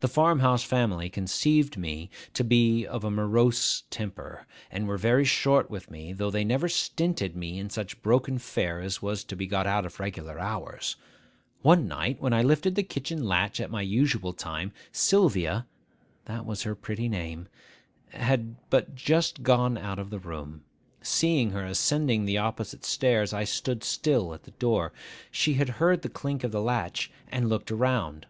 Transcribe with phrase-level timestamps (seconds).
[0.00, 5.24] The farm house family conceived me to be of a morose temper, and were very
[5.24, 9.34] short with me; though they never stinted me in such broken fare as was to
[9.34, 10.94] be got out of regular hours.
[11.62, 15.66] One night when I lifted the kitchen latch at my usual time, Sylvia
[16.26, 17.48] (that was her pretty name)
[18.10, 20.62] had but just gone out of the room.
[21.02, 24.92] Seeing her ascending the opposite stairs, I stood still at the door.
[25.32, 28.26] She had heard the clink of the latch, and looked round.